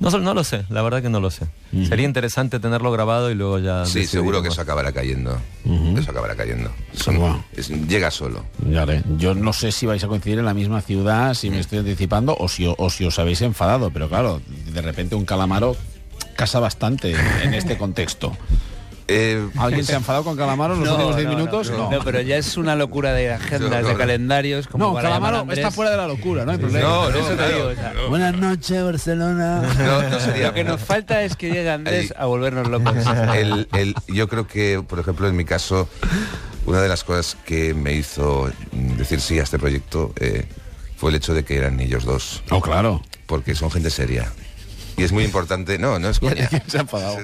No, 0.00 0.10
no 0.10 0.34
lo 0.34 0.42
sé, 0.42 0.64
la 0.68 0.82
verdad 0.82 1.00
que 1.00 1.08
no 1.08 1.20
lo 1.20 1.30
sé. 1.30 1.46
Sería 1.86 2.06
interesante 2.06 2.58
tenerlo 2.58 2.90
grabado 2.90 3.30
y 3.30 3.36
luego 3.36 3.60
ya... 3.60 3.86
Sí, 3.86 4.04
seguro 4.04 4.42
que 4.42 4.48
eso 4.48 4.60
acabará 4.60 4.90
cayendo. 4.90 5.38
Eso 5.96 6.10
acabará 6.10 6.34
cayendo. 6.34 6.72
Son- 6.92 7.18
Bueno. 7.18 7.44
es- 7.56 7.68
llega 7.68 8.10
solo. 8.10 8.44
Ya. 8.68 8.84
Yo 9.16 9.34
no 9.36 9.52
sé 9.52 9.70
si 9.70 9.86
vais 9.86 10.02
a 10.02 10.08
coincidir 10.08 10.40
en 10.40 10.44
la 10.44 10.54
misma 10.54 10.80
ciudad, 10.80 11.34
si 11.34 11.50
me 11.50 11.60
estoy 11.60 11.78
anticipando, 11.78 12.36
o 12.36 12.48
si, 12.48 12.66
o 12.66 12.90
si 12.90 13.04
os 13.04 13.16
habéis 13.20 13.42
enfadado, 13.42 13.90
pero 13.90 14.08
claro, 14.08 14.40
de 14.72 14.82
repente 14.82 15.14
un 15.14 15.24
calamaro 15.24 15.76
casa 16.36 16.60
bastante 16.60 17.14
en 17.42 17.54
este 17.54 17.76
contexto. 17.76 18.36
Eh, 19.08 19.46
¿Alguien 19.58 19.84
se 19.84 19.92
ha 19.94 19.96
enfadado 19.96 20.24
con 20.24 20.36
Calamaro 20.36 20.74
en 20.74 20.80
los 20.84 20.88
últimos 20.90 21.16
10 21.16 21.28
minutos? 21.28 21.70
No, 21.70 21.90
pero 22.04 22.20
ya 22.22 22.36
es 22.36 22.56
una 22.56 22.76
locura 22.76 23.12
de 23.12 23.32
agendas, 23.32 23.60
No, 23.60 23.80
no, 23.80 23.86
de 23.88 23.92
no. 23.92 23.98
calendarios. 23.98 24.68
Como 24.68 24.86
No, 24.86 24.94
para 24.94 25.08
Calamaro 25.08 25.52
está 25.52 25.70
fuera 25.72 25.90
de 25.90 25.96
la 25.98 26.06
locura, 26.06 26.44
no 26.46 26.52
hay 26.52 26.58
problema. 26.58 26.88
no, 26.88 27.10
no, 27.10 27.18
Eso 27.18 27.28
te 27.30 27.36
claro, 27.36 27.54
digo, 27.56 27.68
o 27.68 27.74
sea, 27.74 27.92
no. 27.94 28.08
Buenas 28.08 28.36
noches, 28.38 28.82
Barcelona. 28.82 29.62
No, 29.78 30.08
no 30.08 30.20
sería. 30.20 30.46
Lo 30.46 30.54
que 30.54 30.64
nos 30.64 30.80
falta 30.80 31.24
es 31.24 31.36
que 31.36 31.48
llegue 31.48 31.68
Andrés 31.68 32.12
Ahí. 32.12 32.16
a 32.22 32.26
volvernos 32.26 32.68
locos. 32.68 32.94
El- 33.34 33.68
el- 33.74 33.94
yo 34.06 34.28
creo 34.28 34.46
que, 34.46 34.82
por 34.86 35.00
ejemplo, 35.00 35.28
en 35.28 35.36
mi 35.36 35.44
caso, 35.44 35.88
una 36.64 36.80
de 36.80 36.88
las 36.88 37.02
cosas 37.04 37.36
que 37.44 37.74
me 37.74 37.92
hizo 37.94 38.50
decir 38.96 39.20
sí 39.20 39.38
a 39.40 39.42
este 39.42 39.58
proyecto 39.58 40.12
eh, 40.20 40.46
fue 40.96 41.10
el 41.10 41.16
hecho 41.16 41.34
de 41.34 41.44
que 41.44 41.56
eran 41.56 41.80
ellos 41.80 42.04
dos, 42.04 42.42
Oh, 42.50 42.60
claro. 42.62 43.02
porque 43.26 43.54
son 43.56 43.70
gente 43.70 43.90
seria. 43.90 44.32
Y 44.96 45.02
es 45.04 45.12
muy 45.12 45.24
importante, 45.24 45.78
no, 45.78 45.98
no 45.98 46.08
es 46.08 46.20
coña. 46.20 46.48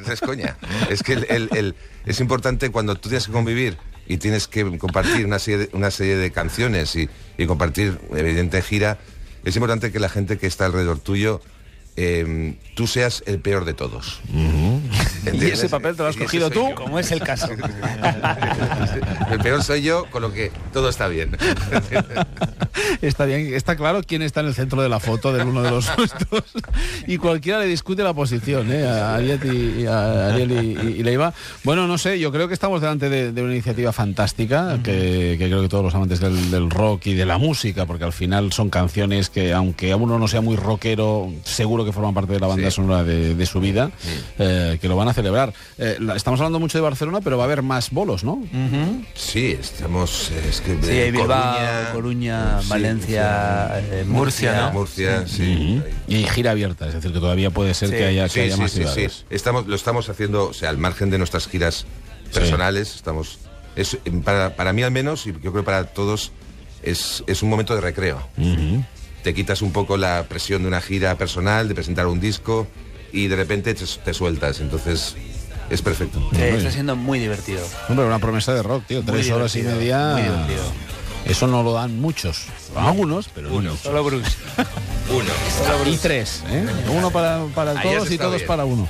Es, 0.02 0.08
es 0.08 0.20
coña. 0.20 0.56
Es 0.90 1.02
que 1.02 1.12
el- 1.14 1.26
el- 1.28 1.48
el- 1.56 1.74
es 2.06 2.20
importante 2.20 2.70
cuando 2.70 2.94
tú 2.96 3.08
tienes 3.08 3.26
que 3.26 3.32
convivir 3.32 3.76
y 4.06 4.16
tienes 4.16 4.48
que 4.48 4.78
compartir 4.78 5.26
una 5.26 5.38
serie 5.38 5.66
de, 5.66 5.70
una 5.76 5.90
serie 5.90 6.16
de 6.16 6.30
canciones 6.32 6.96
y, 6.96 7.08
y 7.36 7.46
compartir 7.46 7.98
evidente 8.16 8.62
gira, 8.62 8.98
es 9.44 9.54
importante 9.54 9.92
que 9.92 10.00
la 10.00 10.08
gente 10.08 10.38
que 10.38 10.46
está 10.46 10.64
alrededor 10.66 10.98
tuyo, 10.98 11.42
eh, 11.96 12.56
tú 12.74 12.86
seas 12.86 13.22
el 13.26 13.40
peor 13.40 13.64
de 13.64 13.74
todos. 13.74 14.20
¿Y 14.32 14.57
¿Entiendes? 15.32 15.58
ese 15.60 15.68
papel 15.68 15.96
te 15.96 16.02
lo 16.02 16.08
has 16.08 16.16
Y 16.16 16.20
cogido 16.20 16.50
tú? 16.50 16.68
yo. 16.68 16.74
Como 16.74 16.98
es 16.98 17.10
el 17.12 17.20
caso. 17.20 17.48
El 19.30 19.38
peor 19.40 19.62
soy 19.62 19.82
yo, 19.82 20.06
con 20.10 20.22
lo 20.22 20.32
que 20.32 20.50
todo 20.72 20.88
está 20.88 21.08
bien. 21.08 21.36
Está 23.02 23.24
bien, 23.26 23.52
está 23.54 23.76
claro 23.76 24.02
quién 24.06 24.22
está 24.22 24.40
en 24.40 24.46
el 24.46 24.54
centro 24.54 24.80
de 24.82 24.88
la 24.88 25.00
foto 25.00 25.32
del 25.32 25.46
uno 25.48 25.62
de 25.62 25.70
los 25.70 25.86
nuestros. 25.98 26.44
Y 27.06 27.16
cualquiera 27.18 27.58
le 27.58 27.66
discute 27.66 28.02
la 28.02 28.14
posición, 28.14 28.70
¿eh? 28.72 28.86
A 28.86 29.16
Ariel 29.16 29.40
y, 29.44 29.82
y 29.82 29.86
a 29.86 30.28
Ariel 30.28 30.52
y, 30.52 30.90
y 31.00 31.02
Leiva. 31.02 31.32
Bueno, 31.64 31.86
no 31.88 31.98
sé, 31.98 32.18
yo 32.20 32.30
creo 32.32 32.46
que 32.48 32.54
estamos 32.54 32.80
delante 32.80 33.08
de, 33.08 33.32
de 33.32 33.42
una 33.42 33.52
iniciativa 33.52 33.92
fantástica, 33.92 34.78
que, 34.82 35.36
que 35.38 35.46
creo 35.48 35.60
que 35.62 35.68
todos 35.68 35.84
los 35.84 35.94
amantes 35.94 36.20
del, 36.20 36.50
del 36.50 36.70
rock 36.70 37.06
y 37.06 37.14
de 37.14 37.26
la 37.26 37.38
música, 37.38 37.84
porque 37.84 38.04
al 38.04 38.12
final 38.12 38.52
son 38.52 38.70
canciones 38.70 39.28
que, 39.28 39.52
aunque 39.52 39.90
a 39.92 39.96
uno 39.96 40.18
no 40.18 40.28
sea 40.28 40.40
muy 40.40 40.56
rockero, 40.56 41.32
seguro 41.44 41.84
que 41.84 41.92
forman 41.92 42.14
parte 42.14 42.32
de 42.34 42.40
la 42.40 42.46
banda 42.46 42.70
Sí. 42.70 42.76
sonora 42.76 43.02
de, 43.04 43.34
de 43.34 43.46
su 43.46 43.60
vida, 43.60 43.90
eh, 44.38 44.78
que 44.80 44.88
lo 44.88 44.96
van 44.96 45.08
a 45.08 45.10
celebrar. 45.22 45.52
Eh, 45.78 45.98
estamos 46.14 46.40
hablando 46.40 46.60
mucho 46.60 46.78
de 46.78 46.82
Barcelona, 46.82 47.20
pero 47.22 47.36
va 47.36 47.44
a 47.44 47.46
haber 47.46 47.62
más 47.62 47.90
bolos, 47.90 48.22
¿no? 48.24 48.42
Sí, 49.14 49.56
estamos. 49.60 50.30
eh, 50.30 50.46
Es 50.48 50.60
que, 50.60 50.80
Sí, 50.82 50.90
eh, 50.90 51.10
Bilbao, 51.10 51.58
Coruña, 51.92 52.62
sí, 52.62 52.68
Valencia, 52.68 53.80
eh, 53.80 54.04
Murcia, 54.06 54.60
¿no? 54.66 54.72
Murcia, 54.72 55.26
sí. 55.26 55.82
Y 56.06 56.24
gira 56.24 56.52
abierta, 56.52 56.86
es 56.86 56.94
decir, 56.94 57.12
que 57.12 57.18
todavía 57.20 57.50
puede 57.50 57.74
ser 57.74 57.88
Sí, 57.90 57.96
que 57.96 58.04
haya, 58.06 58.24
que 58.24 58.28
Sí, 58.30 58.40
haya 58.40 58.54
sí, 58.54 58.60
más 58.60 58.70
sí, 58.70 58.76
sí. 58.78 58.82
ciudades. 58.84 59.24
Estamos, 59.30 59.66
lo 59.66 59.74
estamos 59.74 60.08
haciendo, 60.08 60.48
o 60.48 60.52
sea, 60.52 60.70
al 60.70 60.78
margen 60.78 61.10
de 61.10 61.18
nuestras 61.18 61.48
giras 61.48 61.84
personales, 62.32 62.94
estamos. 62.94 63.38
Es, 63.76 63.96
para, 64.24 64.54
para 64.56 64.72
mí 64.72 64.82
al 64.82 64.90
menos, 64.90 65.26
y 65.26 65.32
yo 65.42 65.52
creo 65.52 65.64
para 65.64 65.84
todos, 65.84 66.32
es, 66.82 67.22
es 67.26 67.42
un 67.42 67.50
momento 67.50 67.74
de 67.74 67.80
recreo. 67.80 68.26
Te 69.22 69.34
quitas 69.34 69.62
un 69.62 69.72
poco 69.72 69.96
la 69.96 70.24
presión 70.28 70.62
de 70.62 70.68
una 70.68 70.80
gira 70.80 71.16
personal, 71.16 71.68
de 71.68 71.74
presentar 71.74 72.06
un 72.06 72.20
disco, 72.20 72.66
y 73.12 73.28
de 73.28 73.36
repente 73.36 73.74
te, 73.74 73.84
te 73.84 74.14
sueltas. 74.14 74.60
Entonces, 74.60 75.16
es 75.70 75.82
perfecto. 75.82 76.18
Eh, 76.34 76.54
está 76.56 76.70
siendo 76.70 76.96
muy 76.96 77.18
divertido. 77.18 77.60
Hombre, 77.88 78.06
una 78.06 78.18
promesa 78.18 78.54
de 78.54 78.62
rock, 78.62 78.84
tío. 78.86 79.02
Tres 79.02 79.30
horas 79.30 79.54
y 79.56 79.62
media. 79.62 80.12
muy 80.14 80.22
divertido. 80.22 80.88
Eso 81.24 81.46
no 81.46 81.62
lo 81.62 81.74
dan 81.74 82.00
muchos. 82.00 82.46
Algunos, 82.74 83.28
pero 83.34 83.48
no 83.48 83.56
muchos. 83.56 83.80
Solo 83.80 84.02
Bruce. 84.02 84.30
Uno. 85.10 85.90
Y 85.90 85.96
tres, 85.96 86.42
¿eh? 86.48 86.66
Uno 86.90 87.10
para, 87.10 87.44
para 87.54 87.80
todos 87.82 88.10
y 88.10 88.18
todos 88.18 88.36
bien. 88.36 88.46
para 88.46 88.64
uno. 88.64 88.86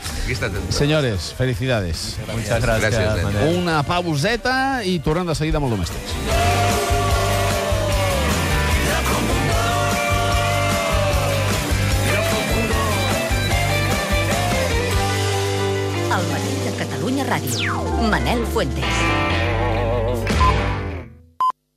Señores, 0.68 1.34
felicidades. 1.36 2.16
Muchas 2.34 2.60
gracias, 2.60 2.92
Gracias. 2.92 3.56
Una 3.56 3.82
pauseta 3.84 4.84
i 4.84 4.98
tornem 4.98 5.26
de 5.26 5.34
seguida 5.34 5.58
domèstics. 5.58 6.67
Manel 18.10 18.44
Fuentes. 18.46 19.27